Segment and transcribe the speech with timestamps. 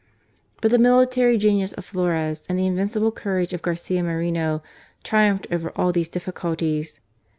[0.61, 4.63] But the military genius of Flores and the invincible courage of Garcia Moreno
[5.03, 6.99] triumphed over all these difficulties.